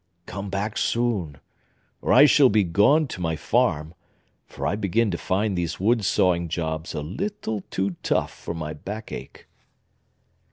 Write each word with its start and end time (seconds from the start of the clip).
Come 0.25 0.49
back 0.49 0.79
soon, 0.79 1.37
or 2.01 2.11
I 2.11 2.25
shall 2.25 2.49
be 2.49 2.63
gone 2.63 3.05
to 3.09 3.21
my 3.21 3.35
farm; 3.35 3.93
for 4.47 4.65
I 4.65 4.75
begin 4.75 5.11
to 5.11 5.17
find 5.19 5.55
these 5.55 5.79
wood 5.79 6.03
sawing 6.03 6.47
jobs 6.47 6.95
a 6.95 7.03
little 7.03 7.61
too 7.69 7.95
tough 8.01 8.33
for 8.33 8.55
my 8.55 8.73
back 8.73 9.11
ache." 9.11 9.47